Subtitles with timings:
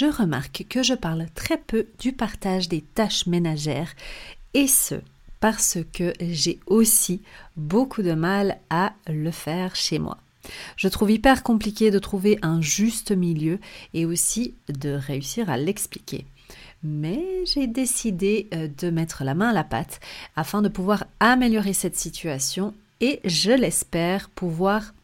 [0.00, 3.94] je remarque que je parle très peu du partage des tâches ménagères
[4.54, 4.94] et ce,
[5.40, 7.20] parce que j'ai aussi
[7.58, 10.16] beaucoup de mal à le faire chez moi.
[10.76, 13.58] Je trouve hyper compliqué de trouver un juste milieu
[13.92, 16.24] et aussi de réussir à l'expliquer.
[16.82, 20.00] Mais j'ai décidé euh, de mettre la main à la pâte
[20.34, 22.72] afin de pouvoir améliorer cette situation
[23.02, 24.94] et je l'espère pouvoir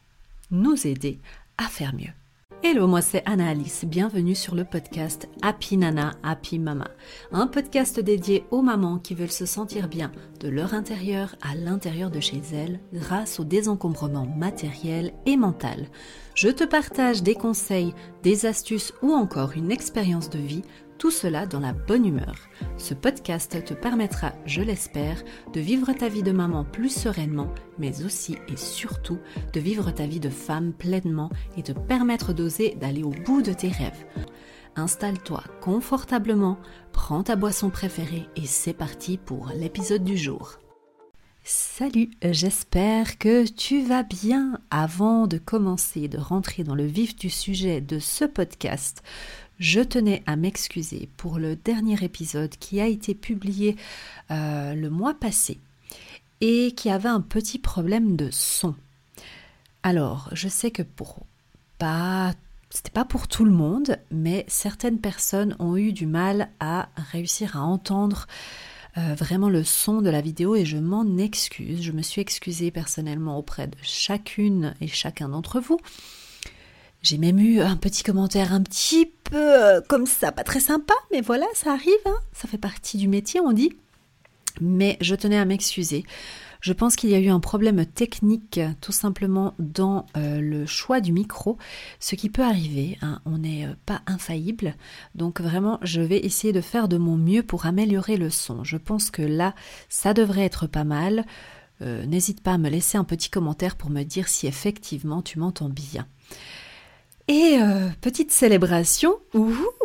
[0.50, 1.18] nous aider
[1.58, 2.14] à faire mieux.
[2.62, 6.88] Hello, moi c'est Anna Alice, bienvenue sur le podcast Happy Nana, Happy Mama,
[7.30, 12.10] un podcast dédié aux mamans qui veulent se sentir bien de leur intérieur à l'intérieur
[12.10, 15.86] de chez elles grâce au désencombrement matériel et mental.
[16.34, 20.62] Je te partage des conseils, des astuces ou encore une expérience de vie
[20.98, 22.36] tout cela dans la bonne humeur.
[22.78, 25.22] Ce podcast te permettra, je l'espère,
[25.52, 29.18] de vivre ta vie de maman plus sereinement, mais aussi et surtout
[29.52, 33.52] de vivre ta vie de femme pleinement et te permettre d'oser d'aller au bout de
[33.52, 34.06] tes rêves.
[34.76, 36.58] Installe-toi confortablement,
[36.92, 40.58] prends ta boisson préférée et c'est parti pour l'épisode du jour.
[41.48, 44.58] Salut, j'espère que tu vas bien.
[44.72, 49.04] Avant de commencer, de rentrer dans le vif du sujet de ce podcast,
[49.58, 53.76] je tenais à m'excuser pour le dernier épisode qui a été publié
[54.30, 55.58] euh, le mois passé
[56.40, 58.74] et qui avait un petit problème de son.
[59.82, 61.26] Alors, je sais que pour
[61.78, 62.34] pas
[62.70, 67.56] c'était pas pour tout le monde, mais certaines personnes ont eu du mal à réussir
[67.56, 68.26] à entendre
[68.98, 71.82] euh, vraiment le son de la vidéo et je m'en excuse.
[71.82, 75.78] Je me suis excusée personnellement auprès de chacune et chacun d'entre vous.
[77.06, 80.92] J'ai même eu un petit commentaire un petit peu euh, comme ça, pas très sympa,
[81.12, 82.18] mais voilà, ça arrive, hein.
[82.32, 83.76] ça fait partie du métier, on dit.
[84.60, 86.02] Mais je tenais à m'excuser.
[86.60, 91.00] Je pense qu'il y a eu un problème technique tout simplement dans euh, le choix
[91.00, 91.58] du micro,
[92.00, 93.20] ce qui peut arriver, hein.
[93.24, 94.74] on n'est euh, pas infaillible.
[95.14, 98.64] Donc vraiment, je vais essayer de faire de mon mieux pour améliorer le son.
[98.64, 99.54] Je pense que là,
[99.88, 101.24] ça devrait être pas mal.
[101.80, 105.68] N'hésite pas à me laisser un petit commentaire pour me dire si effectivement tu m'entends
[105.68, 106.06] bien.
[107.28, 109.16] Et euh, petite célébration,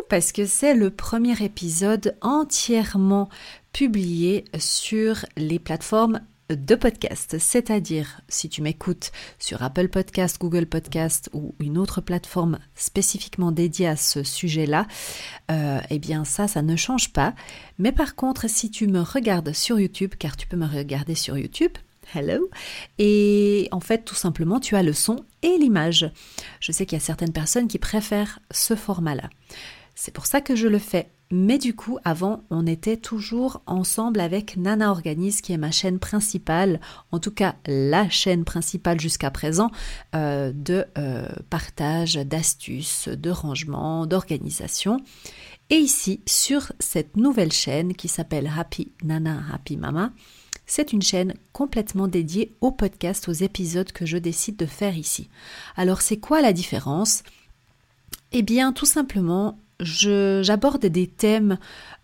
[0.08, 3.28] parce que c'est le premier épisode entièrement
[3.72, 6.20] publié sur les plateformes
[6.50, 9.10] de podcast, c'est-à-dire si tu m'écoutes
[9.40, 14.86] sur Apple Podcast, Google Podcast ou une autre plateforme spécifiquement dédiée à ce sujet-là,
[15.50, 17.34] euh, eh bien ça, ça ne change pas.
[17.78, 21.36] Mais par contre, si tu me regardes sur YouTube, car tu peux me regarder sur
[21.36, 21.72] YouTube,
[22.14, 22.50] hello.
[22.98, 26.10] Et en fait, tout simplement, tu as le son et l'image.
[26.60, 29.30] Je sais qu'il y a certaines personnes qui préfèrent ce format-là.
[29.94, 31.10] C'est pour ça que je le fais.
[31.34, 35.98] Mais du coup, avant, on était toujours ensemble avec Nana Organise, qui est ma chaîne
[35.98, 36.78] principale,
[37.10, 39.70] en tout cas la chaîne principale jusqu'à présent,
[40.14, 44.98] euh, de euh, partage, d'astuces, de rangement, d'organisation.
[45.70, 50.12] Et ici, sur cette nouvelle chaîne qui s'appelle Happy Nana Happy Mama,
[50.74, 55.28] c'est une chaîne complètement dédiée au podcast, aux épisodes que je décide de faire ici.
[55.76, 57.24] Alors c'est quoi la différence?
[58.32, 61.58] Eh bien tout simplement, j'aborde des thèmes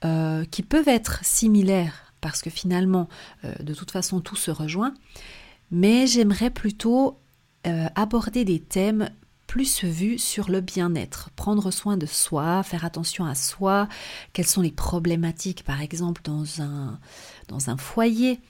[0.04, 3.08] euh, qui peuvent être similaires parce que finalement,
[3.46, 4.92] euh, de toute façon, tout se rejoint,
[5.70, 7.16] mais j'aimerais plutôt
[7.66, 9.08] euh, aborder des thèmes
[9.46, 13.88] plus vus sur le bien-être, prendre soin de soi, faire attention à soi,
[14.34, 16.98] quelles sont les problématiques par exemple dans un,
[17.48, 18.40] dans un foyer,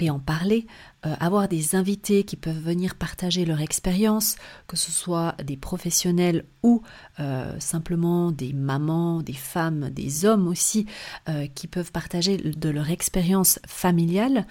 [0.00, 0.66] et en parler,
[1.06, 6.44] euh, avoir des invités qui peuvent venir partager leur expérience, que ce soit des professionnels
[6.62, 6.82] ou
[7.20, 10.86] euh, simplement des mamans, des femmes, des hommes aussi,
[11.28, 14.46] euh, qui peuvent partager de leur expérience familiale.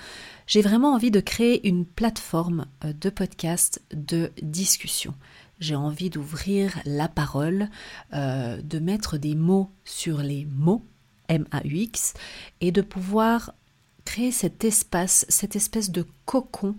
[0.48, 5.14] J'ai vraiment envie de créer une plateforme de podcast de discussion.
[5.60, 7.70] J'ai envie d'ouvrir la parole,
[8.12, 10.86] de mettre des mots sur les mots,
[11.30, 12.16] M-A-U-X,
[12.60, 13.54] et de pouvoir
[14.06, 16.76] créer cet espace, cette espèce de cocon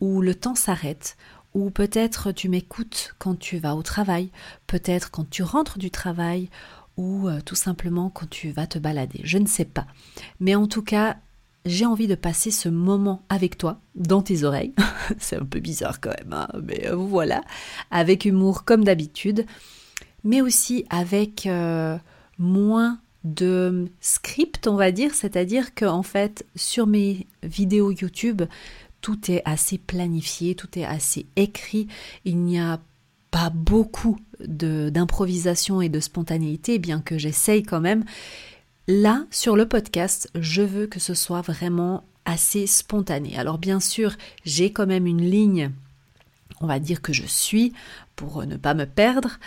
[0.00, 1.16] où le temps s'arrête,
[1.54, 4.30] où peut-être tu m'écoutes quand tu vas au travail,
[4.66, 6.50] peut-être quand tu rentres du travail,
[6.96, 9.20] ou euh, tout simplement quand tu vas te balader.
[9.24, 9.86] Je ne sais pas.
[10.40, 11.16] Mais en tout cas,
[11.64, 14.74] j'ai envie de passer ce moment avec toi, dans tes oreilles.
[15.18, 17.42] C'est un peu bizarre quand même, hein, mais euh, voilà.
[17.90, 19.46] Avec humour comme d'habitude,
[20.24, 21.96] mais aussi avec euh,
[22.38, 28.42] moins de script, on va dire, c'est-à-dire que en fait, sur mes vidéos YouTube,
[29.00, 31.88] tout est assez planifié, tout est assez écrit,
[32.24, 32.80] il n'y a
[33.30, 38.04] pas beaucoup d'improvisation et de spontanéité, bien que j'essaye quand même.
[38.86, 43.36] Là, sur le podcast, je veux que ce soit vraiment assez spontané.
[43.38, 44.12] Alors bien sûr,
[44.44, 45.70] j'ai quand même une ligne,
[46.60, 47.72] on va dire que je suis,
[48.16, 49.38] pour ne pas me perdre,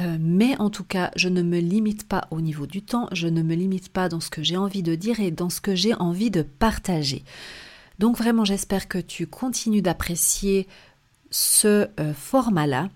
[0.00, 3.28] Euh, mais en tout cas, je ne me limite pas au niveau du temps, je
[3.28, 5.74] ne me limite pas dans ce que j'ai envie de dire et dans ce que
[5.74, 7.24] j'ai envie de partager.
[7.98, 10.66] Donc vraiment, j'espère que tu continues d'apprécier
[11.30, 12.88] ce euh, format-là.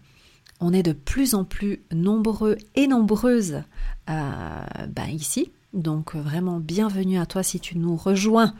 [0.60, 3.62] On est de plus en plus nombreux et nombreuses
[4.08, 8.54] euh, ben, ici donc euh, vraiment bienvenue à toi si tu nous rejoins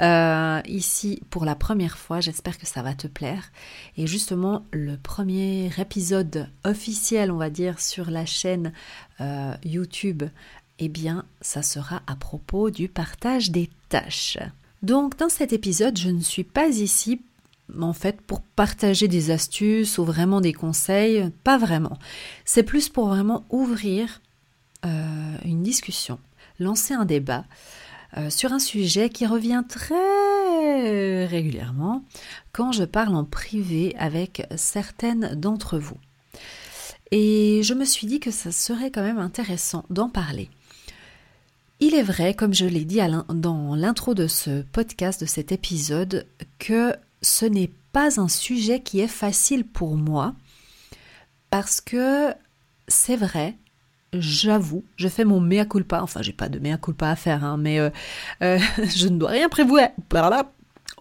[0.00, 2.20] euh, ici pour la première fois.
[2.20, 3.50] J'espère que ça va te plaire.
[3.96, 8.72] Et justement, le premier épisode officiel, on va dire, sur la chaîne
[9.20, 10.22] euh, YouTube,
[10.78, 14.38] eh bien, ça sera à propos du partage des tâches.
[14.82, 17.20] Donc dans cet épisode, je ne suis pas ici
[17.80, 21.98] en fait pour partager des astuces ou vraiment des conseils, pas vraiment.
[22.44, 24.20] C'est plus pour vraiment ouvrir
[25.44, 26.18] une discussion
[26.60, 27.44] lancer un débat
[28.16, 32.04] euh, sur un sujet qui revient très régulièrement
[32.52, 35.96] quand je parle en privé avec certaines d'entre vous.
[37.10, 40.48] Et je me suis dit que ça serait quand même intéressant d'en parler.
[41.80, 46.26] Il est vrai, comme je l'ai dit dans l'intro de ce podcast, de cet épisode,
[46.58, 50.34] que ce n'est pas un sujet qui est facile pour moi,
[51.48, 52.34] parce que
[52.86, 53.56] c'est vrai,
[54.12, 56.02] j'avoue, je fais mon mea culpa.
[56.02, 57.90] Enfin, j'ai pas de mea culpa à faire, hein, mais euh,
[58.42, 58.58] euh,
[58.96, 59.88] je ne dois rien prévoir.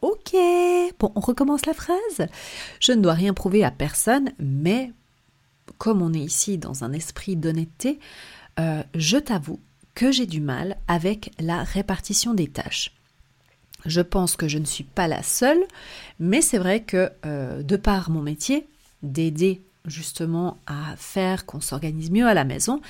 [0.02, 0.36] Ok,
[1.00, 2.28] bon, on recommence la phrase.
[2.80, 4.92] Je ne dois rien prouver à personne, mais
[5.78, 8.00] comme on est ici dans un esprit d'honnêteté,
[8.60, 9.60] euh, je t'avoue
[9.96, 12.94] que j'ai du mal avec la répartition des tâches.
[13.86, 15.62] Je pense que je ne suis pas la seule,
[16.20, 18.68] mais c'est vrai que de par mon métier,
[19.04, 22.82] d'aider justement à faire qu'on s'organise mieux à la maison,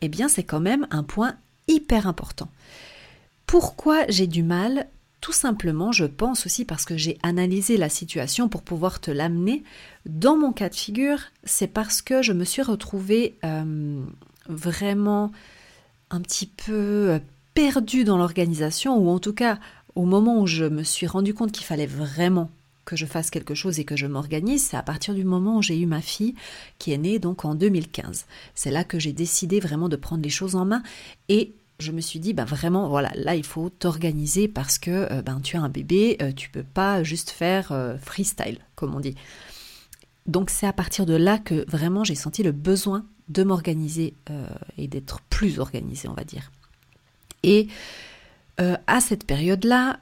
[0.00, 1.34] eh bien c'est quand même un point
[1.68, 2.48] hyper important.
[3.46, 4.88] Pourquoi j'ai du mal?
[5.20, 9.64] Tout simplement, je pense aussi parce que j'ai analysé la situation pour pouvoir te l'amener.
[10.04, 14.02] Dans mon cas de figure, c'est parce que je me suis retrouvée euh,
[14.48, 15.32] vraiment
[16.10, 17.20] un petit peu
[17.54, 19.58] perdue dans l'organisation, ou en tout cas
[19.94, 22.50] au moment où je me suis rendu compte qu'il fallait vraiment
[22.84, 25.62] que je fasse quelque chose et que je m'organise, c'est à partir du moment où
[25.62, 26.34] j'ai eu ma fille
[26.78, 28.26] qui est née donc en 2015.
[28.54, 30.82] C'est là que j'ai décidé vraiment de prendre les choses en main
[31.28, 35.22] et je me suis dit, bah vraiment, voilà, là il faut t'organiser parce que euh,
[35.22, 39.00] ben, tu as un bébé, euh, tu peux pas juste faire euh, freestyle, comme on
[39.00, 39.14] dit.
[40.26, 44.14] Donc c'est à partir de là que vraiment j'ai senti le besoin de m'organiser
[44.76, 46.50] et d'être plus organisée, on va dire.
[47.42, 47.68] Et
[48.58, 49.98] à cette période-là,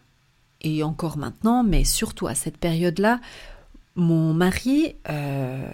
[0.63, 3.21] et encore maintenant, mais surtout à cette période-là,
[3.95, 5.67] mon mari, euh,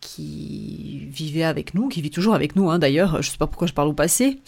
[0.00, 3.46] qui vivait avec nous, qui vit toujours avec nous hein, d'ailleurs, je ne sais pas
[3.46, 4.40] pourquoi je parle au passé,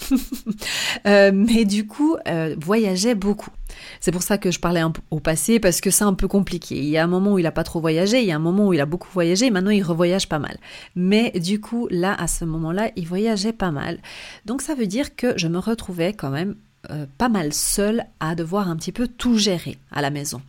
[1.06, 3.50] euh, mais du coup, euh, voyageait beaucoup.
[4.00, 6.78] C'est pour ça que je parlais au passé, parce que c'est un peu compliqué.
[6.78, 8.40] Il y a un moment où il n'a pas trop voyagé, il y a un
[8.40, 10.56] moment où il a beaucoup voyagé, maintenant il revoyage pas mal.
[10.96, 13.98] Mais du coup, là, à ce moment-là, il voyageait pas mal.
[14.46, 16.56] Donc ça veut dire que je me retrouvais quand même
[16.90, 20.40] euh, pas mal seule à devoir un petit peu tout gérer à la maison.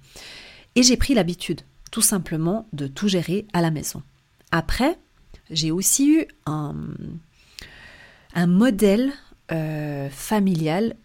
[0.75, 4.03] Et j'ai pris l'habitude, tout simplement, de tout gérer à la maison.
[4.51, 4.97] Après,
[5.50, 6.75] j'ai aussi eu un,
[8.33, 9.12] un modèle
[9.51, 10.95] euh, familial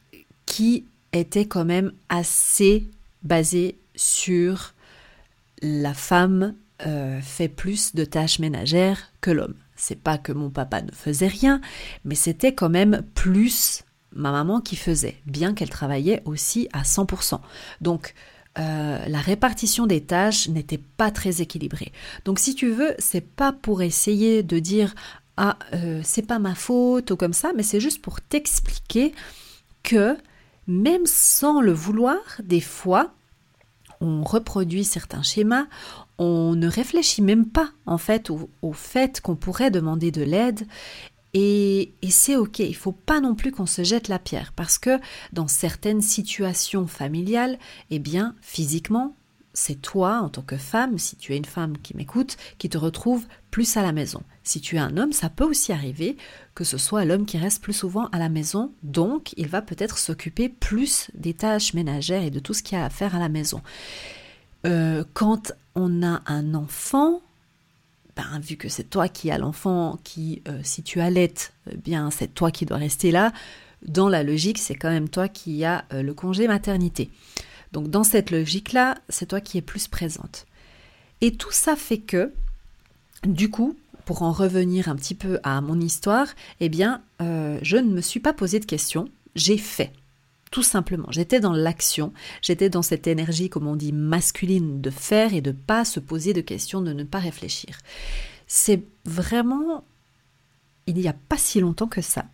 [0.46, 2.88] qui était quand même assez
[3.22, 4.74] basé sur
[5.62, 6.54] la femme
[6.86, 9.54] euh, fait plus de tâches ménagères que l'homme.
[9.76, 11.60] C'est pas que mon papa ne faisait rien,
[12.04, 13.83] mais c'était quand même plus
[14.14, 17.40] ma maman qui faisait, bien qu'elle travaillait aussi à 100%.
[17.80, 18.14] Donc,
[18.58, 21.92] euh, la répartition des tâches n'était pas très équilibrée.
[22.24, 24.94] Donc, si tu veux, c'est pas pour essayer de dire
[25.36, 29.12] ah euh, c'est pas ma faute ou comme ça, mais c'est juste pour t'expliquer
[29.82, 30.16] que
[30.68, 33.12] même sans le vouloir, des fois,
[34.00, 35.66] on reproduit certains schémas,
[36.18, 40.66] on ne réfléchit même pas en fait au fait qu'on pourrait demander de l'aide
[41.34, 45.00] et, c'est ok, il faut pas non plus qu'on se jette la pierre parce que
[45.32, 47.58] dans certaines situations familiales,
[47.90, 49.16] eh bien, physiquement,
[49.52, 52.78] c'est toi, en tant que femme, si tu es une femme qui m'écoute, qui te
[52.78, 54.22] retrouve plus à la maison.
[54.44, 56.16] Si tu es un homme, ça peut aussi arriver
[56.54, 59.98] que ce soit l'homme qui reste plus souvent à la maison, donc il va peut-être
[59.98, 63.18] s'occuper plus des tâches ménagères et de tout ce qu'il y a à faire à
[63.18, 63.60] la maison.
[64.66, 67.22] Euh, quand on a un enfant,
[68.16, 72.10] ben, vu que c'est toi qui as l'enfant, qui, euh, si tu allaites, eh bien,
[72.10, 73.32] c'est toi qui dois rester là,
[73.86, 77.10] dans la logique, c'est quand même toi qui as euh, le congé maternité.
[77.72, 80.46] Donc, dans cette logique-là, c'est toi qui es plus présente.
[81.20, 82.32] Et tout ça fait que,
[83.24, 86.28] du coup, pour en revenir un petit peu à mon histoire,
[86.60, 89.92] eh bien, euh, je ne me suis pas posé de questions, j'ai fait
[90.50, 91.08] tout simplement.
[91.10, 95.52] J'étais dans l'action, j'étais dans cette énergie, comme on dit, masculine de faire et de
[95.52, 97.78] pas se poser de questions, de ne pas réfléchir.
[98.46, 99.84] C'est vraiment
[100.86, 102.26] il n'y a pas si longtemps que ça,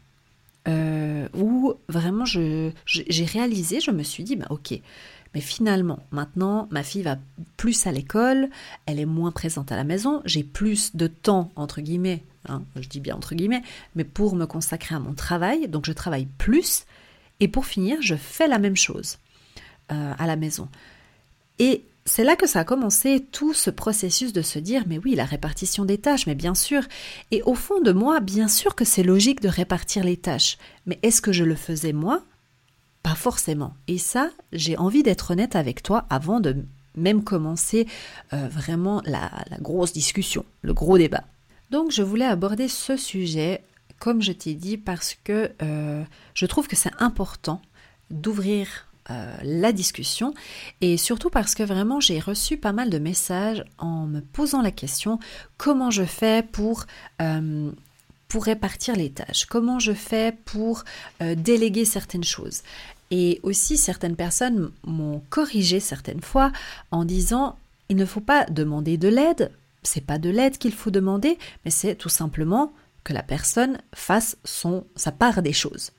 [0.69, 2.75] euh, où vraiment j'ai
[3.25, 4.79] réalisé, je me suis dit, bah ok,
[5.35, 7.17] mais finalement, maintenant, ma fille va
[7.57, 8.51] plus à l'école,
[8.87, 12.89] elle est moins présente à la maison, j'ai plus de temps, entre guillemets, hein, je
[12.89, 13.63] dis bien entre guillemets,
[13.95, 16.85] mais pour me consacrer à mon travail, donc je travaille plus,
[17.41, 19.19] et pour finir, je fais la même chose
[19.93, 20.69] euh, à la maison.
[21.59, 25.15] Et c'est là que ça a commencé tout ce processus de se dire mais oui,
[25.15, 26.83] la répartition des tâches, mais bien sûr.
[27.31, 30.59] Et au fond de moi, bien sûr que c'est logique de répartir les tâches.
[30.87, 32.23] Mais est-ce que je le faisais moi?
[33.03, 33.75] Pas forcément.
[33.89, 36.57] Et ça, j'ai envie d'être honnête avec toi avant de
[36.97, 37.87] même commencer
[38.33, 39.31] euh, vraiment la,
[39.61, 41.25] grosse discussion, le gros débat.
[41.71, 43.63] Donc je voulais aborder ce sujet,
[44.01, 46.03] comme je t'ai dit, parce que euh,
[46.35, 47.63] je trouve que c'est important
[48.11, 50.35] d'ouvrir euh, la discussion
[50.81, 54.73] et surtout parce que vraiment j'ai reçu pas mal de messages en me posant la
[54.73, 55.21] question
[55.59, 56.87] comment je fais pour
[57.21, 57.71] euh,
[58.35, 60.85] répartir les tâches, comment je fais pour
[61.21, 62.63] déléguer certaines choses?
[63.11, 66.53] Et aussi certaines personnes m'ont corrigé certaines fois
[66.93, 69.51] en disant il ne faut pas demander de l'aide,
[69.83, 72.73] c'est pas de l'aide qu'il faut demander, mais c'est tout simplement
[73.05, 75.93] que la personne fasse son sa part des choses.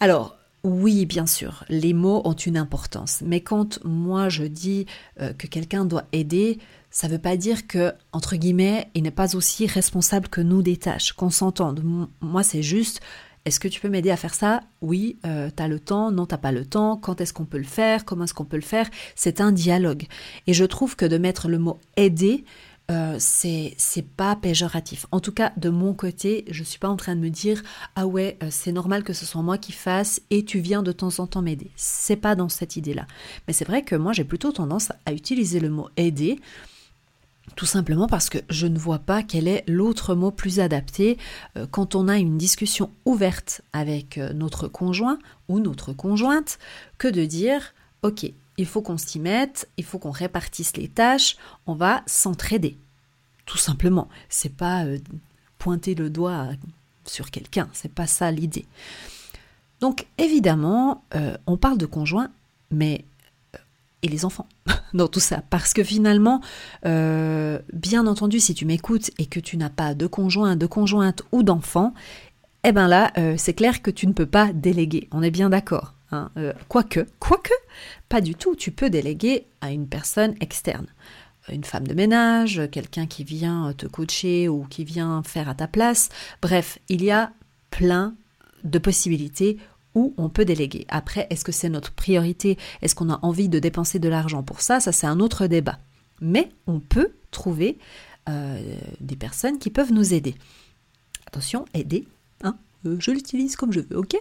[0.00, 4.86] Alors, oui, bien sûr, les mots ont une importance, mais quand moi je dis
[5.20, 6.58] euh, que quelqu'un doit aider,
[6.90, 10.60] ça ne veut pas dire que, entre guillemets, il n'est pas aussi responsable que nous
[10.62, 11.82] des tâches, qu'on s'entende.
[12.20, 13.00] Moi, c'est juste,
[13.46, 14.60] est-ce que tu peux m'aider à faire ça?
[14.82, 17.58] Oui, euh, tu as le temps, non, t'as pas le temps, quand est-ce qu'on peut
[17.58, 18.90] le faire, comment est-ce qu'on peut le faire?
[19.14, 20.06] C'est un dialogue.
[20.46, 22.44] Et je trouve que de mettre le mot aider,
[22.90, 23.76] euh, c'est
[24.16, 25.06] pas péjoratif.
[25.12, 27.62] En tout cas, de mon côté, je suis pas en train de me dire
[27.94, 30.90] ah ouais, euh, c'est normal que ce soit moi qui fasse et tu viens de
[30.90, 31.70] temps en temps m'aider.
[31.76, 33.06] C'est pas dans cette idée-là.
[33.46, 36.40] Mais c'est vrai que moi j'ai plutôt tendance à utiliser le mot aider
[37.56, 41.18] tout simplement parce que je ne vois pas quel est l'autre mot plus adapté
[41.56, 45.18] euh, quand on a une discussion ouverte avec notre conjoint
[45.48, 46.58] ou notre conjointe
[46.98, 51.38] que de dire ok, il faut qu'on s'y mette, il faut qu'on répartisse les tâches,
[51.66, 52.76] on va s'entraider.
[53.46, 54.08] Tout simplement.
[54.28, 54.98] C'est pas euh,
[55.58, 56.48] pointer le doigt
[57.06, 58.66] sur quelqu'un, c'est pas ça l'idée.
[59.80, 62.30] Donc évidemment, euh, on parle de conjoint,
[62.70, 63.06] mais
[63.54, 63.58] euh,
[64.02, 64.46] et les enfants
[64.94, 65.42] dans tout ça.
[65.48, 66.42] Parce que finalement,
[66.84, 71.42] bien entendu, si tu m'écoutes et que tu n'as pas de conjoint, de conjointe ou
[71.42, 71.94] d'enfant,
[72.64, 75.08] eh ben là, c'est clair que tu ne peux pas déléguer.
[75.12, 75.94] On est bien d'accord.
[76.12, 77.52] Hein, euh, quoique, quoique,
[78.08, 80.86] pas du tout, tu peux déléguer à une personne externe.
[81.48, 85.66] Une femme de ménage, quelqu'un qui vient te coacher ou qui vient faire à ta
[85.66, 86.08] place.
[86.42, 87.32] Bref, il y a
[87.70, 88.14] plein
[88.64, 89.58] de possibilités
[89.94, 90.86] où on peut déléguer.
[90.88, 92.58] Après, est-ce que c'est notre priorité?
[92.82, 94.80] Est-ce qu'on a envie de dépenser de l'argent pour ça?
[94.80, 95.78] Ça, c'est un autre débat.
[96.20, 97.78] Mais on peut trouver
[98.28, 100.34] euh, des personnes qui peuvent nous aider.
[101.26, 102.06] Attention, aider,
[102.42, 104.16] hein euh, je l'utilise comme je veux, ok?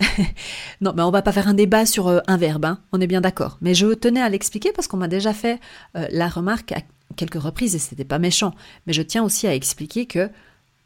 [0.80, 3.06] non, mais on va pas faire un débat sur euh, un verbe, hein, on est
[3.06, 3.58] bien d'accord.
[3.60, 5.60] Mais je tenais à l'expliquer parce qu'on m'a déjà fait
[5.96, 6.80] euh, la remarque à
[7.16, 8.54] quelques reprises et c'était pas méchant.
[8.86, 10.30] Mais je tiens aussi à expliquer que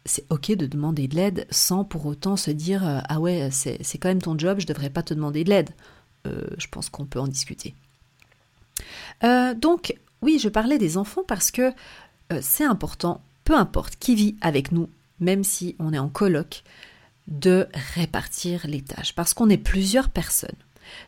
[0.04, 3.98] c'est ok de demander de l'aide sans pour autant se dire euh, ah ouais c'est
[3.98, 5.70] quand même ton job, je devrais pas te demander de l'aide.
[6.24, 7.74] je pense qu'on peut en discuter.
[9.22, 11.72] donc oui, je parlais des enfants parce que
[12.40, 16.62] c'est important, peu importe qui vit avec nous, même si on est en coloc,
[17.30, 20.50] de répartir les tâches parce qu'on est plusieurs personnes.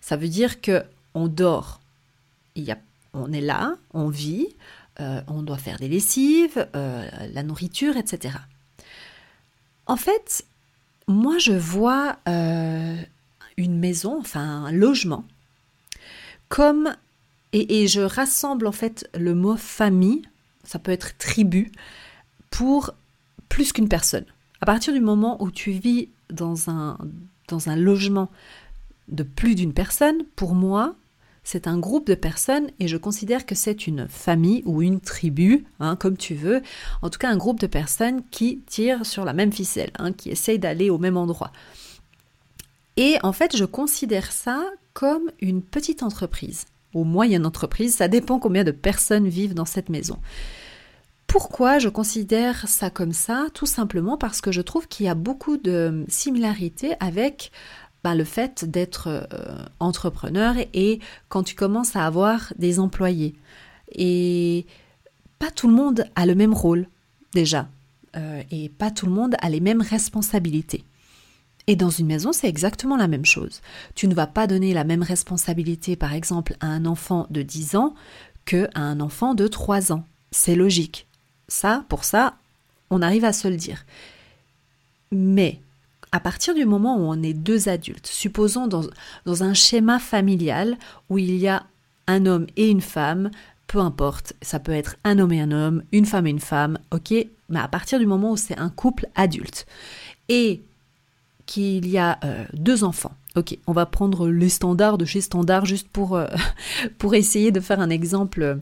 [0.00, 1.80] Ça veut dire que on dort,
[2.54, 2.78] il y a,
[3.12, 4.48] on est là, on vit,
[5.00, 8.36] euh, on doit faire des lessives, euh, la nourriture, etc.
[9.86, 10.44] En fait,
[11.08, 12.96] moi je vois euh,
[13.56, 15.24] une maison, enfin un logement,
[16.48, 16.94] comme
[17.52, 20.22] et, et, je rassemble en fait le mot famille,
[20.64, 21.70] ça peut être tribu,
[22.50, 22.94] pour
[23.48, 24.24] plus qu'une personne.
[24.62, 26.96] À partir du moment où tu vis dans un,
[27.48, 28.30] dans un logement
[29.08, 30.94] de plus d'une personne, pour moi,
[31.42, 35.64] c'est un groupe de personnes et je considère que c'est une famille ou une tribu,
[35.80, 36.62] hein, comme tu veux,
[37.02, 40.30] en tout cas un groupe de personnes qui tirent sur la même ficelle, hein, qui
[40.30, 41.50] essayent d'aller au même endroit.
[42.96, 48.38] Et en fait, je considère ça comme une petite entreprise ou moyenne entreprise, ça dépend
[48.38, 50.20] combien de personnes vivent dans cette maison.
[51.32, 53.46] Pourquoi je considère ça comme ça?
[53.54, 57.52] Tout simplement parce que je trouve qu'il y a beaucoup de similarités avec
[58.04, 63.34] ben, le fait d'être euh, entrepreneur et, quand tu commences à avoir des employés.
[63.92, 64.66] Et
[65.38, 66.86] pas tout le monde a le même rôle
[67.32, 67.66] déjà.
[68.14, 70.84] Euh, et pas tout le monde a les mêmes responsabilités.
[71.66, 73.62] Et dans une maison, c'est exactement la même chose.
[73.94, 77.76] Tu ne vas pas donner la même responsabilité, par exemple, à un enfant de 10
[77.76, 77.94] ans
[78.44, 80.04] que à un enfant de 3 ans.
[80.30, 81.08] C'est logique.
[81.52, 82.34] Ça, pour ça,
[82.88, 83.84] on arrive à se le dire.
[85.10, 85.60] Mais
[86.10, 88.84] à partir du moment où on est deux adultes, supposons dans,
[89.26, 90.78] dans un schéma familial
[91.10, 91.64] où il y a
[92.06, 93.30] un homme et une femme,
[93.66, 96.78] peu importe, ça peut être un homme et un homme, une femme et une femme,
[96.90, 97.12] ok,
[97.50, 99.66] mais à partir du moment où c'est un couple adulte
[100.30, 100.62] et
[101.44, 105.66] qu'il y a euh, deux enfants, ok, on va prendre les standards de chez Standard
[105.66, 106.28] juste pour, euh,
[106.98, 108.54] pour essayer de faire un exemple euh,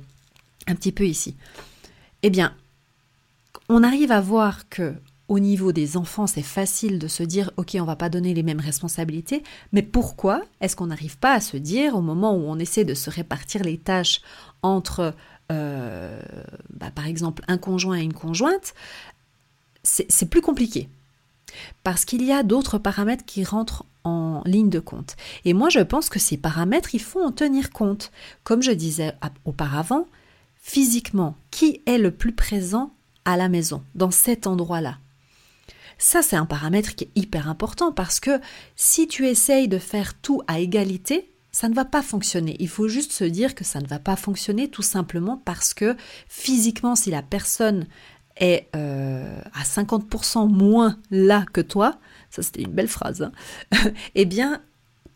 [0.67, 1.37] un petit peu ici.
[2.25, 2.53] Eh bien,
[3.71, 4.95] on arrive à voir que
[5.29, 8.43] au niveau des enfants, c'est facile de se dire ok, on va pas donner les
[8.43, 12.59] mêmes responsabilités, mais pourquoi est-ce qu'on n'arrive pas à se dire au moment où on
[12.59, 14.23] essaie de se répartir les tâches
[14.63, 15.15] entre,
[15.53, 16.21] euh,
[16.71, 18.75] bah, par exemple, un conjoint et une conjointe,
[19.85, 20.89] c'est plus compliqué.
[21.85, 25.17] Parce qu'il y a d'autres paramètres qui rentrent en ligne de compte.
[25.45, 28.11] Et moi, je pense que ces paramètres, il faut en tenir compte.
[28.43, 30.07] Comme je disais auparavant,
[30.57, 32.93] physiquement, qui est le plus présent
[33.25, 34.99] à la maison, dans cet endroit-là
[36.01, 38.41] ça, c'est un paramètre qui est hyper important parce que
[38.75, 42.57] si tu essayes de faire tout à égalité, ça ne va pas fonctionner.
[42.59, 45.97] Il faut juste se dire que ça ne va pas fonctionner tout simplement parce que
[46.27, 47.87] physiquement, si la personne
[48.37, 51.99] est euh, à 50% moins là que toi,
[52.31, 53.83] ça c'était une belle phrase, hein,
[54.15, 54.63] eh bien,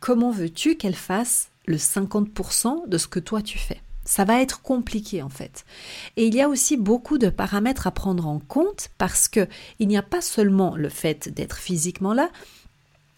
[0.01, 3.81] comment veux-tu qu'elle fasse le 50% de ce que toi tu fais?
[4.05, 5.65] Ça va être compliqué en fait.
[6.17, 9.89] Et il y a aussi beaucoup de paramètres à prendre en compte parce que il
[9.89, 12.31] n'y a pas seulement le fait d'être physiquement là,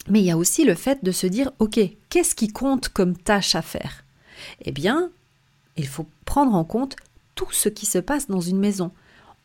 [0.09, 1.79] mais il y a aussi le fait de se dire OK,
[2.09, 4.03] qu'est-ce qui compte comme tâche à faire?
[4.61, 5.11] Eh bien,
[5.75, 6.95] il faut prendre en compte
[7.35, 8.91] tout ce qui se passe dans une maison.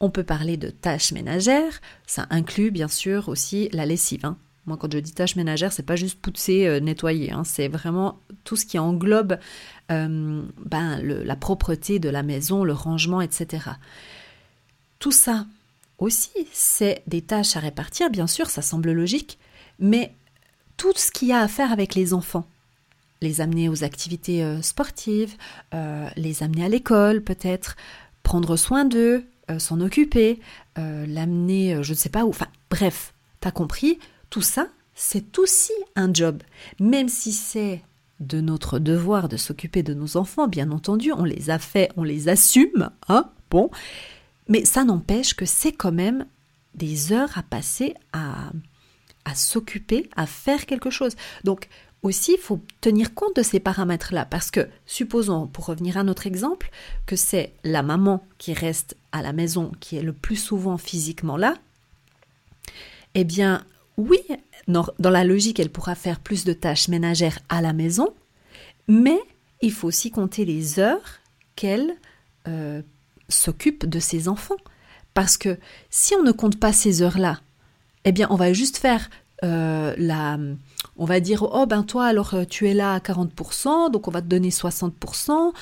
[0.00, 4.24] On peut parler de tâches ménagères, ça inclut bien sûr aussi la lessive.
[4.24, 4.36] Hein.
[4.66, 7.42] Moi, quand je dis tâches ménagères, c'est pas juste pousser, euh, nettoyer, hein.
[7.44, 9.38] c'est vraiment tout ce qui englobe
[9.90, 13.70] euh, ben, la propreté de la maison, le rangement, etc.
[15.00, 15.46] Tout ça
[15.98, 19.38] aussi, c'est des tâches à répartir, bien sûr, ça semble logique,
[19.80, 20.14] mais
[20.76, 22.46] tout ce qu'il y a à faire avec les enfants,
[23.20, 25.34] les amener aux activités euh, sportives,
[26.16, 27.76] les amener à l'école peut-être,
[28.22, 29.24] prendre soin d'eux,
[29.58, 30.38] s'en occuper,
[30.76, 33.98] l'amener, je ne sais pas où, enfin bref, t'as compris,
[34.32, 36.42] tout ça, c'est aussi un job.
[36.80, 37.82] Même si c'est
[38.18, 42.02] de notre devoir de s'occuper de nos enfants, bien entendu, on les a fait, on
[42.02, 43.70] les assume, hein, bon.
[44.48, 46.24] Mais ça n'empêche que c'est quand même
[46.74, 48.52] des heures à passer à,
[49.26, 51.14] à s'occuper, à faire quelque chose.
[51.44, 51.68] Donc,
[52.02, 56.26] aussi, il faut tenir compte de ces paramètres-là, parce que, supposons, pour revenir à notre
[56.26, 56.70] exemple,
[57.04, 61.36] que c'est la maman qui reste à la maison, qui est le plus souvent physiquement
[61.36, 61.54] là,
[63.14, 64.18] eh bien, oui,
[64.68, 68.14] dans, la logique, elle pourra faire plus de tâches ménagères à la maison,
[68.88, 69.18] mais
[69.60, 71.20] il faut aussi compter les heures
[71.56, 71.94] qu'elle
[72.48, 72.82] euh,
[73.28, 74.56] s'occupe de ses enfants.
[75.14, 75.58] Parce que
[75.90, 77.40] si on ne compte pas ces heures-là,
[78.04, 79.10] eh bien, on va juste faire
[79.44, 80.38] euh, la.
[80.96, 84.10] On va dire, oh ben toi, alors euh, tu es là à 40%, donc on
[84.10, 85.52] va te donner 60%.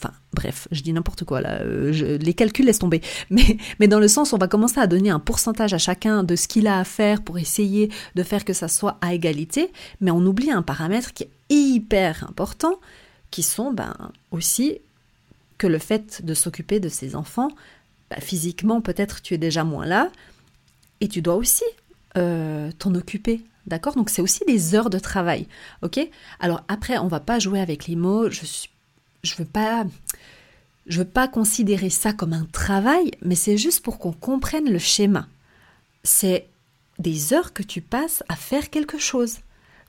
[0.00, 3.00] Enfin, bref, je dis n'importe quoi là, euh, les calculs laissent tomber.
[3.30, 6.36] Mais, mais dans le sens, on va commencer à donner un pourcentage à chacun de
[6.36, 10.10] ce qu'il a à faire pour essayer de faire que ça soit à égalité, mais
[10.10, 12.78] on oublie un paramètre qui est hyper important,
[13.30, 13.94] qui sont ben,
[14.30, 14.78] aussi
[15.58, 17.48] que le fait de s'occuper de ses enfants,
[18.10, 20.10] ben, physiquement peut-être tu es déjà moins là,
[21.00, 21.64] et tu dois aussi
[22.16, 23.42] euh, t'en occuper.
[23.66, 23.96] D'accord?
[23.96, 25.46] Donc c'est aussi des heures de travail.
[25.82, 26.00] Ok?
[26.40, 28.30] Alors après, on va pas jouer avec les mots.
[28.30, 28.70] Je suis
[29.22, 29.84] je veux pas
[30.86, 34.78] je veux pas considérer ça comme un travail, mais c'est juste pour qu'on comprenne le
[34.78, 35.28] schéma.
[36.02, 36.48] C'est
[36.98, 39.36] des heures que tu passes à faire quelque chose.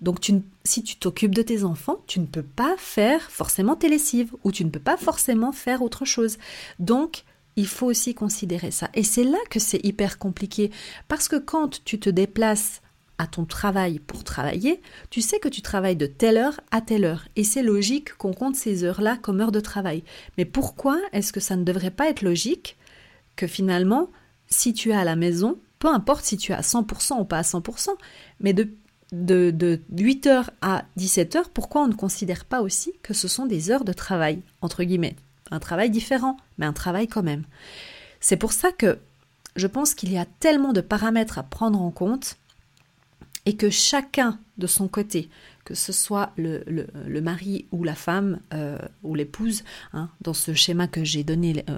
[0.01, 0.29] Donc
[0.63, 4.51] si tu t'occupes de tes enfants, tu ne peux pas faire forcément tes lessives ou
[4.51, 6.37] tu ne peux pas forcément faire autre chose.
[6.79, 7.23] Donc
[7.55, 8.89] il faut aussi considérer ça.
[8.93, 10.71] Et c'est là que c'est hyper compliqué
[11.07, 12.81] parce que quand tu te déplaces
[13.19, 17.05] à ton travail pour travailler, tu sais que tu travailles de telle heure à telle
[17.05, 17.27] heure.
[17.35, 20.03] Et c'est logique qu'on compte ces heures-là comme heures de travail.
[20.37, 22.77] Mais pourquoi est-ce que ça ne devrait pas être logique
[23.35, 24.09] que finalement,
[24.47, 27.39] si tu es à la maison, peu importe si tu es à 100% ou pas
[27.39, 27.89] à 100%,
[28.39, 28.69] mais de,
[29.11, 33.69] de, de 8h à 17h, pourquoi on ne considère pas aussi que ce sont des
[33.69, 35.15] heures de travail, entre guillemets?
[35.51, 37.43] Un travail différent, mais un travail quand même.
[38.21, 38.99] C'est pour ça que
[39.55, 42.37] je pense qu'il y a tellement de paramètres à prendre en compte
[43.45, 45.29] et que chacun de son côté,
[45.63, 50.87] que ce soit le, mari ou la femme euh, ou l'épouse, hein, dans ce schéma
[50.87, 51.77] que j'ai donné, euh,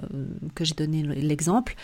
[0.54, 1.74] que j'ai donné l'exemple,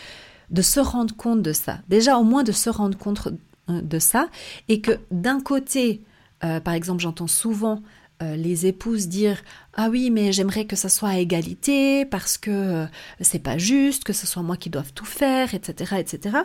[0.51, 1.81] de se rendre compte de ça.
[1.89, 3.29] Déjà au moins de se rendre compte
[3.69, 4.29] euh, de ça
[4.69, 6.03] et que d'un côté,
[6.41, 7.83] par exemple, j'entends souvent
[8.21, 9.43] les épouses dire
[9.75, 12.87] ah oui mais j'aimerais que ça soit à égalité parce que
[13.21, 16.39] c'est pas juste que ce soit moi qui doive tout faire etc etc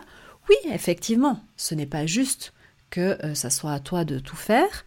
[0.49, 2.53] Oui, effectivement, ce n'est pas juste
[2.93, 4.85] que euh, ça soit à toi de tout faire,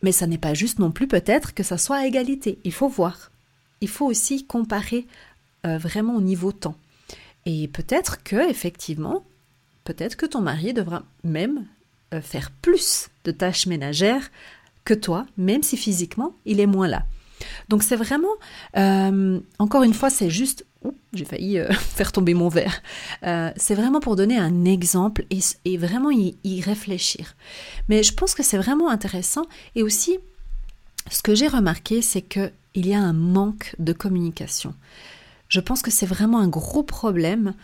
[0.00, 2.60] mais ça n'est pas juste non plus peut-être que ça soit à égalité.
[2.62, 3.32] Il faut voir.
[3.80, 5.08] Il faut aussi comparer
[5.66, 6.76] euh, vraiment au niveau temps.
[7.44, 9.24] Et peut-être que effectivement,
[9.82, 11.66] peut-être que ton mari devra même
[12.14, 14.30] euh, faire plus de tâches ménagères
[14.84, 17.02] que toi, même si physiquement il est moins là.
[17.68, 18.36] Donc c'est vraiment,
[19.58, 20.64] encore une fois, c'est juste,
[21.12, 22.82] j'ai failli euh, faire tomber mon verre,
[23.56, 25.24] c'est vraiment pour donner un exemple
[25.64, 27.34] et, vraiment y, réfléchir.
[27.88, 30.18] Mais je pense que c'est vraiment intéressant et aussi,
[31.10, 34.74] ce que j'ai remarqué, c'est qu'il y a un manque de communication.
[35.48, 37.54] Je pense que c'est vraiment un gros problème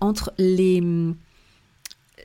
[0.00, 0.80] entre les,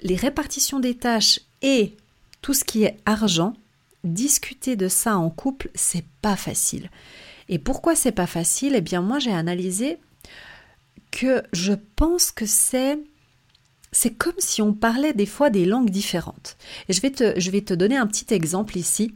[0.04, 1.96] les répartitions des tâches et
[2.42, 3.54] tout ce qui est argent,
[4.04, 6.90] discuter de ça en couple, c'est pas facile.
[7.50, 8.74] Et pourquoi c'est pas facile?
[8.76, 9.98] Eh bien, moi, j'ai analysé
[11.18, 13.00] que je pense que c'est
[13.92, 16.58] c'est comme si on parlait des fois des langues différentes.
[16.88, 19.16] Et je vais te, je vais te donner un petit exemple ici,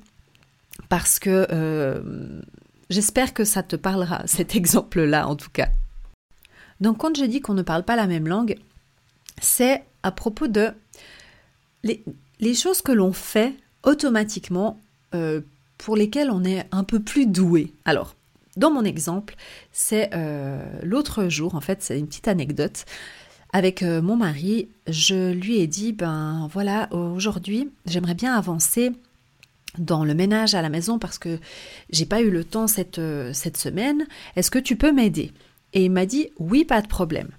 [0.90, 2.42] parce que euh,
[2.90, 5.70] j'espère que ça te parlera, cet exemple-là en tout cas.
[6.80, 8.58] Donc quand je dis qu'on ne parle pas la même langue,
[9.40, 10.72] c'est à propos de
[11.84, 12.04] les,
[12.40, 14.80] les choses que l'on fait automatiquement
[15.14, 15.42] euh,
[15.78, 17.74] pour lesquelles on est un peu plus doué.
[17.86, 18.16] Alors,
[18.58, 19.36] dans mon exemple,
[19.72, 22.86] c'est euh, l'autre jour, en fait, c'est une petite anecdote.
[23.54, 28.92] Avec euh, mon mari, je lui ai dit, ben voilà, aujourd'hui, j'aimerais bien avancer
[29.78, 31.40] dans le ménage à la maison parce que
[31.90, 33.02] j'ai pas eu le temps cette,
[33.34, 34.06] cette semaine.
[34.36, 35.32] Est-ce que tu peux m'aider?
[35.74, 37.30] Et il m'a dit, oui, pas de problème.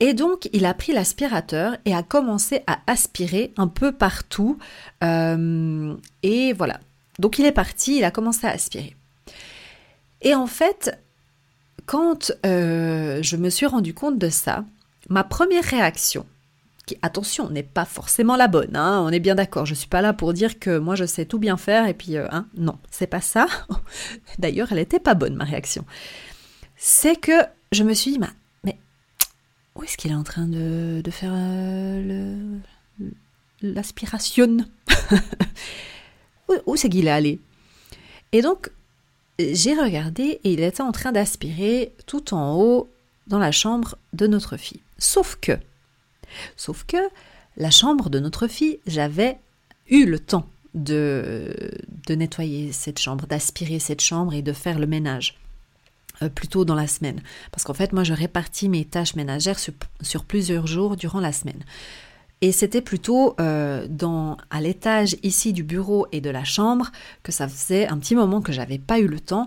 [0.00, 4.58] Et donc, il a pris l'aspirateur et a commencé à aspirer un peu partout.
[5.02, 6.80] Euh, et voilà.
[7.18, 8.94] Donc, il est parti, il a commencé à aspirer.
[10.22, 10.98] Et en fait,
[11.86, 14.64] quand euh, je me suis rendu compte de ça,
[15.08, 16.26] ma première réaction,
[16.86, 19.88] qui, attention, n'est pas forcément la bonne, hein, on est bien d'accord, je ne suis
[19.88, 22.46] pas là pour dire que moi je sais tout bien faire et puis, euh, hein,
[22.56, 23.46] non, c'est pas ça.
[24.38, 25.84] D'ailleurs, elle n'était pas bonne, ma réaction.
[26.76, 27.32] C'est que
[27.72, 28.20] je me suis dit,
[29.76, 32.58] où est-ce qu'il est en train de, faire euh,
[33.60, 34.58] l'aspiration?
[36.66, 37.40] Où, c'est qu'il est allé?
[38.32, 38.70] Et donc,
[39.38, 42.88] j'ai regardé et il était en train d'aspirer tout en haut
[43.26, 44.80] dans la chambre de notre fille.
[44.98, 45.52] Sauf que,
[46.56, 46.96] sauf que
[47.56, 49.38] la chambre de notre fille, j'avais
[49.88, 51.54] eu le temps de,
[52.08, 55.38] nettoyer cette chambre, d'aspirer cette chambre et de faire le ménage.
[56.22, 57.20] Euh, plutôt dans la semaine.
[57.50, 61.62] Parce qu'en fait, moi, je répartis mes tâches ménagères sur, plusieurs jours durant la semaine.
[62.42, 67.32] Et c'était plutôt euh, dans, à l'étage ici du bureau et de la chambre que
[67.32, 69.46] ça faisait un petit moment que j'avais pas eu le temps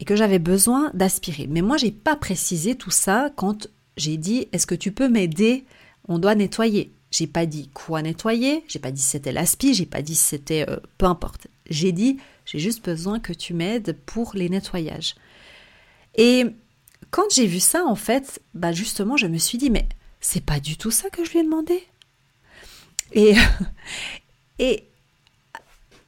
[0.00, 1.48] et que j'avais besoin d'aspirer.
[1.48, 5.64] Mais moi, j'ai pas précisé tout ça quand j'ai dit est-ce que tu peux m'aider?
[6.06, 6.92] On doit nettoyer.
[7.10, 10.76] J'ai pas dit quoi nettoyer, j'ai pas dit c'était l'aspi, j'ai pas dit c'était euh,
[10.98, 11.48] peu importe.
[11.68, 15.16] J'ai dit j'ai juste besoin que tu m'aides pour les nettoyages.
[16.16, 16.44] Et
[17.10, 19.88] quand j'ai vu ça, en fait, bah justement, je me suis dit, mais
[20.20, 21.82] c'est pas du tout ça que je lui ai demandé.
[23.12, 23.34] Et,
[24.58, 24.84] et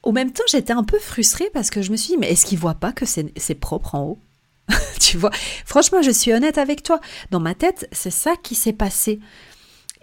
[0.03, 2.45] au même temps, j'étais un peu frustrée parce que je me suis dit, mais est-ce
[2.45, 4.19] qu'il voit pas que c'est propre en haut?
[4.99, 5.31] Tu vois,
[5.65, 6.99] franchement, je suis honnête avec toi.
[7.31, 9.19] Dans ma tête, c'est ça qui s'est passé.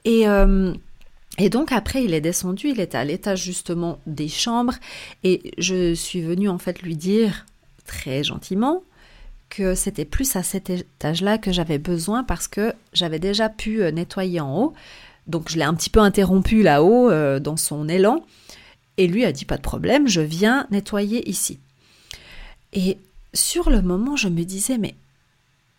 [0.05, 0.75] Et, euh,
[1.39, 4.75] et donc après, il est descendu, il était à l'étage justement des chambres,
[5.25, 7.47] et je suis venue en fait lui dire
[7.87, 8.83] très gentiment,
[9.49, 13.91] que c'était plus à cet étage-là que j'avais besoin parce que j'avais déjà pu euh,
[13.91, 14.75] nettoyer en haut.
[15.29, 18.25] Donc je l'ai un petit peu interrompu là-haut euh, dans son élan.
[18.97, 21.61] Et lui a dit pas de problème, je viens nettoyer ici.
[22.73, 22.99] Et
[23.33, 24.97] sur le moment, je me disais, mais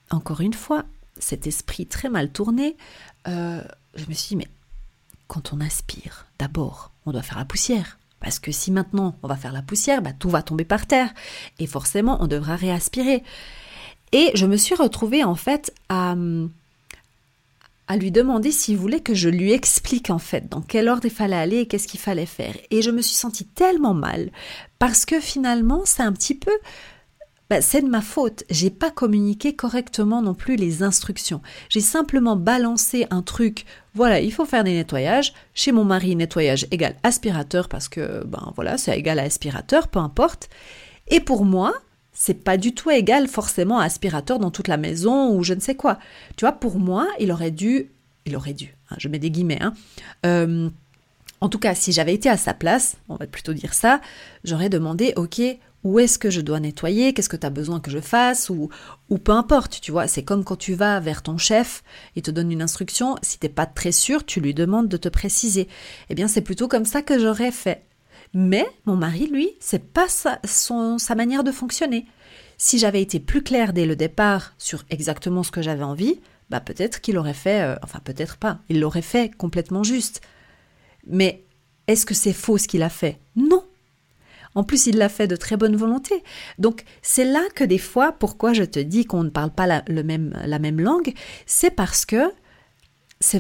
[0.10, 0.86] encore une fois,
[1.18, 2.78] cet esprit très mal tourné,
[3.28, 3.62] euh,
[3.96, 4.48] je me suis dit, mais
[5.28, 7.98] quand on aspire, d'abord, on doit faire la poussière.
[8.20, 11.14] Parce que si maintenant on va faire la poussière, bah, tout va tomber par terre.
[11.58, 13.24] Et forcément, on devra réaspirer.
[14.12, 16.16] Et je me suis retrouvée en fait à,
[17.90, 21.12] à lui demander s'il voulait que je lui explique en fait dans quel ordre il
[21.12, 22.56] fallait aller et qu'est-ce qu'il fallait faire.
[22.70, 24.32] Et je me suis sentie tellement mal
[24.78, 26.52] parce que finalement c'est un petit peu
[27.50, 28.44] bah, c'est de ma faute.
[28.52, 31.42] J'ai pas communiqué correctement non plus les instructions.
[31.68, 33.66] J'ai simplement balancé un truc.
[33.96, 35.34] Voilà, il faut faire des nettoyages.
[35.56, 39.98] Chez mon mari, nettoyage égale aspirateur parce que ben voilà, c'est égal à aspirateur, peu
[39.98, 40.50] importe.
[41.08, 41.74] Et pour moi,
[42.22, 45.62] c'est pas du tout égal forcément à aspirateur dans toute la maison ou je ne
[45.62, 46.00] sais quoi.
[46.36, 47.92] Tu vois, pour moi, il aurait dû,
[48.26, 49.74] il aurait dû, hein, je mets des guillemets, hein,
[50.26, 50.70] euh,
[51.40, 54.02] En tout cas, si j'avais été à sa place, on va plutôt dire ça,
[54.44, 55.42] j'aurais demandé, ok,
[55.86, 58.68] où est-ce que je dois nettoyer, qu'est-ce que tu as besoin que je fasse, ou,
[59.10, 61.86] ou peu importe, tu vois, c'est comme quand tu vas vers ton chef,
[62.18, 65.08] il te donne une instruction, si t'es pas très sûr, tu lui demandes de te
[65.08, 65.70] préciser.
[66.10, 67.86] Eh bien, c'est plutôt comme ça que j'aurais fait.
[68.34, 72.06] Mais mon mari, lui, c'est pas sa, son, sa manière de fonctionner.
[72.58, 76.60] Si j'avais été plus claire dès le départ sur exactement ce que j'avais envie, bah
[76.60, 80.22] peut-être qu'il aurait fait, euh, enfin peut-être pas, il l'aurait fait complètement juste.
[81.08, 81.44] Mais
[81.88, 83.20] est-ce que c'est faux ce qu'il a fait?
[83.36, 83.64] Non.
[84.56, 86.24] En plus, il l'a fait de très bonne volonté.
[86.58, 89.84] Donc, c'est là que des fois, pourquoi je te dis qu'on ne parle pas la,
[90.04, 91.14] même, la même langue,
[91.46, 92.32] c'est parce que
[93.22, 93.38] tu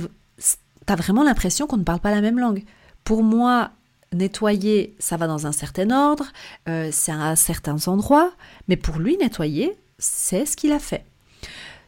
[0.88, 2.64] as vraiment l'impression qu'on ne parle pas la même langue.
[3.04, 3.72] Pour moi,
[4.14, 6.28] nettoyer, ça va dans un certain ordre,
[6.68, 8.32] euh, c'est à certains endroits,
[8.68, 11.06] mais pour lui, nettoyer, c'est ce qu'il a fait.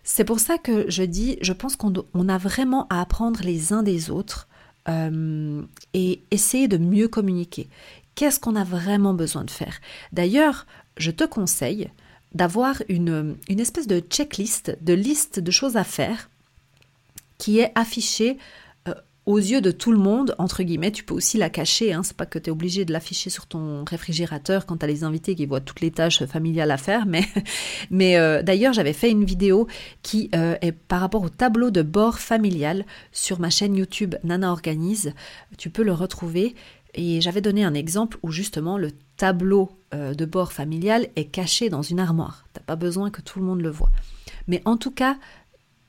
[0.04, 3.84] C'est pour ça que je dis, je pense qu'on a vraiment à apprendre les uns
[3.84, 4.48] des autres
[4.90, 5.62] euh,
[5.94, 7.70] et essayer de mieux communiquer.
[8.16, 9.80] Qu'est-ce qu'on a vraiment besoin de faire?
[10.12, 10.66] D'ailleurs,
[10.98, 11.90] je te conseille
[12.34, 16.30] d'avoir une, une espèce de checklist, de liste de choses à faire
[17.38, 18.38] qui est affichée
[19.28, 22.18] aux yeux de tout le monde, entre guillemets, tu peux aussi la cacher, hein, c'est
[22.18, 25.36] pas que tu es obligé de l'afficher sur ton réfrigérateur quand tu as les invités
[25.36, 27.24] qui voient toutes les tâches familiales à faire, mais,
[27.92, 29.68] mais euh, d'ailleurs j'avais fait une vidéo
[30.02, 34.52] qui euh, est par rapport au tableau de bord familial sur ma chaîne YouTube Nana
[34.52, 35.14] Organise,
[35.58, 36.56] tu peux le retrouver,
[36.96, 41.70] et j'avais donné un exemple où justement le tableau euh, de bord familial est caché
[41.70, 43.92] dans une armoire, t'as pas besoin que tout le monde le voit.
[44.48, 45.18] Mais en tout cas,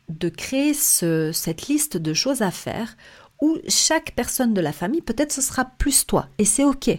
[0.09, 2.97] de créer ce, cette liste de choses à faire
[3.43, 6.91] où chaque personne de la famille, peut-être ce sera plus toi, et c'est ok,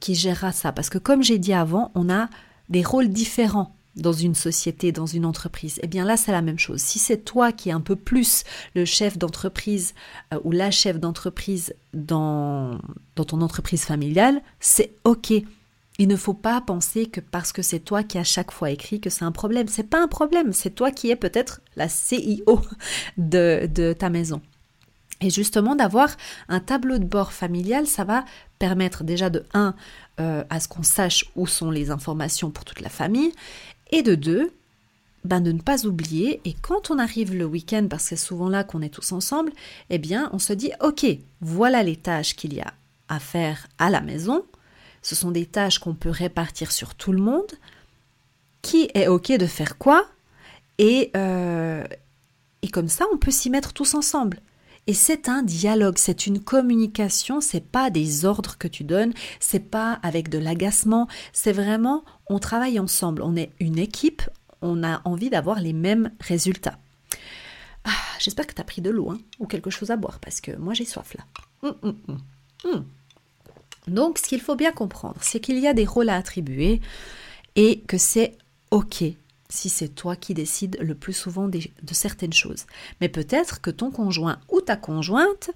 [0.00, 0.72] qui gérera ça.
[0.72, 2.30] Parce que comme j'ai dit avant, on a
[2.70, 5.78] des rôles différents dans une société, dans une entreprise.
[5.82, 6.80] Eh bien là, c'est la même chose.
[6.80, 9.94] Si c'est toi qui es un peu plus le chef d'entreprise
[10.32, 12.78] euh, ou la chef d'entreprise dans,
[13.14, 15.32] ton entreprise familiale, c'est OK.
[15.98, 19.00] Il ne faut pas penser que parce que c'est toi qui à chaque fois écrit
[19.00, 19.68] que c'est un problème.
[19.68, 22.60] C'est pas un problème, c'est toi qui es peut-être la CIO
[23.16, 24.40] de, de ta maison.
[25.20, 26.08] Et justement, d'avoir
[26.48, 28.24] un tableau de bord familial, ça va
[28.58, 29.74] permettre déjà de 1
[30.20, 33.32] euh, à ce qu'on sache où sont les informations pour toute la famille,
[33.90, 34.52] et de 2
[35.24, 38.50] ben, de ne pas oublier, et quand on arrive le week-end, parce que c'est souvent
[38.50, 39.52] là qu'on est tous ensemble,
[39.88, 41.06] eh bien, on se dit, ok,
[41.40, 42.74] voilà les tâches qu'il y a
[43.08, 44.44] à faire à la maison,
[45.00, 47.50] ce sont des tâches qu'on peut répartir sur tout le monde,
[48.60, 50.06] qui est ok de faire quoi,
[50.76, 51.84] et, euh,
[52.60, 54.40] et comme ça, on peut s'y mettre tous ensemble.
[54.86, 59.70] Et c'est un dialogue, c'est une communication, c'est pas des ordres que tu donnes, c'est
[59.70, 64.22] pas avec de l'agacement, c'est vraiment on travaille ensemble, on est une équipe,
[64.60, 66.78] on a envie d'avoir les mêmes résultats.
[67.84, 70.40] Ah, j'espère que tu as pris de l'eau hein, ou quelque chose à boire parce
[70.40, 71.24] que moi j'ai soif là.
[71.62, 72.18] Hum, hum,
[72.64, 72.84] hum.
[73.88, 76.80] Donc ce qu'il faut bien comprendre, c'est qu'il y a des rôles à attribuer
[77.56, 78.36] et que c'est
[78.70, 79.04] OK
[79.54, 81.60] si c'est toi qui décides le plus souvent de
[81.92, 82.66] certaines choses.
[83.00, 85.50] Mais peut-être que ton conjoint ou ta conjointe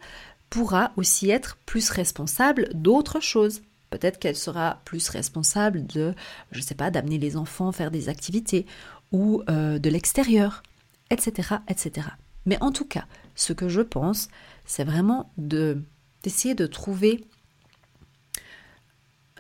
[0.50, 3.62] pourra aussi être plus responsable d'autres choses.
[3.90, 6.14] Peut-être qu'elle sera plus responsable de,
[6.52, 8.66] je ne sais pas, d'amener les enfants faire des activités
[9.12, 10.62] ou euh, de l'extérieur,
[11.10, 12.08] etc., etc.
[12.46, 14.28] Mais en tout cas, ce que je pense,
[14.64, 15.82] c'est vraiment de
[16.24, 17.24] d'essayer de trouver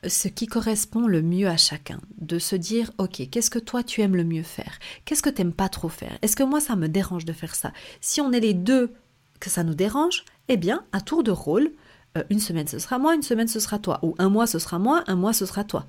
[0.06, 4.00] ce qui correspond le mieux à chacun, de se dire ok, qu'est-ce que toi tu
[4.00, 4.78] aimes le mieux faire?
[5.04, 6.18] Qu'est-ce que tu n'aimes pas trop faire?
[6.22, 7.72] Est-ce que moi ça me dérange de faire ça?
[8.00, 8.92] Si on est les deux
[9.40, 11.70] que ça nous dérange, eh bien, à tour de rôle,
[12.16, 14.58] euh, une semaine ce sera moi, une semaine ce sera toi, ou un mois ce
[14.58, 15.86] sera moi, un mois ce sera toi.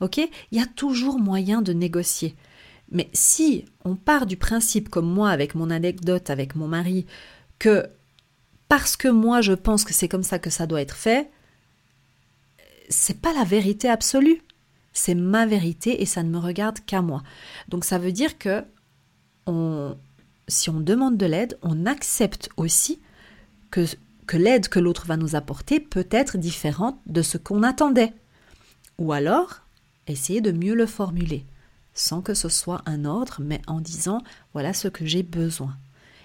[0.00, 0.18] Ok?
[0.18, 2.34] Il y a toujours moyen de négocier.
[2.90, 7.06] Mais si on part du principe, comme moi avec mon anecdote avec mon mari,
[7.58, 7.86] que
[8.68, 11.30] parce que moi je pense que c'est comme ça que ça doit être fait,
[12.92, 14.42] c'est pas la vérité absolue.
[14.92, 17.22] C'est ma vérité et ça ne me regarde qu'à moi.
[17.68, 18.64] Donc ça veut dire que
[20.48, 23.00] si on demande de l'aide, on accepte aussi
[23.70, 23.86] que,
[24.26, 28.12] que l'aide que l'autre va nous apporter peut être différente de ce qu'on attendait.
[28.98, 29.62] Ou alors,
[30.06, 31.44] essayer de mieux le formuler,
[31.94, 35.76] sans que ce soit un ordre, mais en disant voilà ce que j'ai besoin.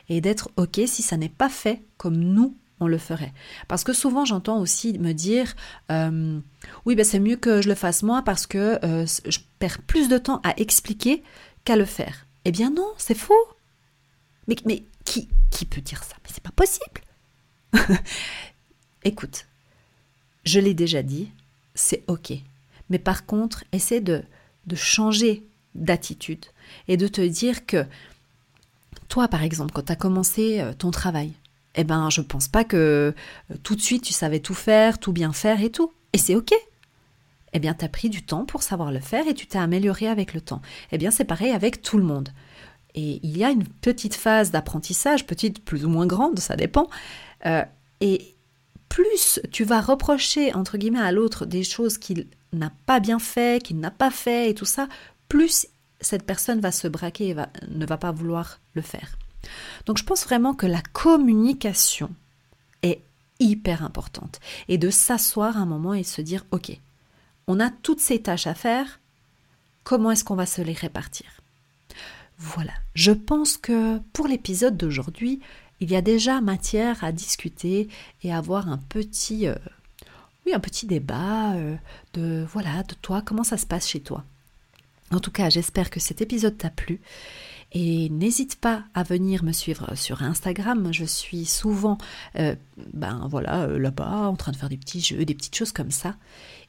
[0.09, 3.33] Et d'être OK si ça n'est pas fait comme nous on le ferait.
[3.67, 5.55] Parce que souvent j'entends aussi me dire
[5.91, 6.39] euh,
[6.85, 10.09] oui ben c'est mieux que je le fasse moi parce que euh, je perds plus
[10.09, 11.23] de temps à expliquer
[11.65, 12.25] qu'à le faire.
[12.45, 13.33] Eh bien non, c'est faux.
[14.47, 16.15] Mais, qui peut dire ça?
[16.23, 17.01] Mais c'est pas possible.
[19.03, 19.47] Écoute,
[20.45, 21.29] je l'ai déjà dit,
[21.75, 22.33] c'est ok.
[22.89, 24.23] Mais par contre, essaie de,
[24.65, 25.43] de changer
[25.75, 26.45] d'attitude
[26.87, 27.85] et de te dire que
[29.09, 31.33] toi, par exemple, quand tu as commencé euh, ton travail,
[31.77, 33.13] eh ben, je pense pas que
[33.51, 35.93] euh, tout de suite tu savais tout faire, tout bien faire et tout.
[36.13, 36.53] Et c'est ok.
[37.53, 40.07] Eh bien, tu as pris du temps pour savoir le faire et tu t'es amélioré
[40.07, 40.61] avec le temps.
[40.91, 42.29] Eh bien, c'est pareil avec tout le monde.
[42.95, 46.89] Et il y a une petite phase d'apprentissage, petite, plus ou moins grande, ça dépend.
[47.45, 47.63] Euh,
[48.01, 48.35] et
[48.89, 53.61] plus tu vas reprocher, entre guillemets, à l'autre des choses qu'il n'a pas bien fait,
[53.63, 54.87] qu'il n'a pas fait et tout ça,
[55.29, 55.67] plus
[56.01, 57.35] cette personne va se braquer et
[57.69, 59.17] ne va pas vouloir le faire.
[59.85, 62.11] Donc je pense vraiment que la communication
[62.83, 63.01] est
[63.39, 64.39] hyper importante.
[64.67, 66.71] Et de s'asseoir un moment et se dire, OK,
[67.47, 68.99] on a toutes ces tâches à faire,
[69.83, 71.27] comment est-ce qu'on va se les répartir?
[72.39, 75.39] Voilà, je pense que pour l'épisode d'aujourd'hui,
[75.79, 77.87] il y a déjà matière à discuter
[78.23, 79.55] et avoir un petit, euh,
[80.45, 81.75] oui, un petit débat euh,
[82.13, 84.23] de voilà, de toi, comment ça se passe chez toi?
[85.11, 86.99] En tout cas, j'espère que cet épisode t'a plu.
[87.73, 90.93] Et n'hésite pas à venir me suivre sur Instagram.
[90.93, 91.97] Je suis souvent,
[92.37, 92.55] euh,
[92.93, 96.15] ben voilà, là-bas, en train de faire des petits jeux, des petites choses comme ça.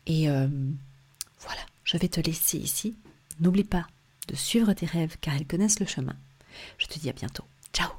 [0.07, 2.97] Et voilà, je vais te laisser ici.
[3.41, 3.87] N'oublie pas
[4.27, 6.17] de suivre tes rêves car ils connaissent le chemin.
[6.79, 7.45] Je te dis à bientôt.
[7.73, 7.98] Ciao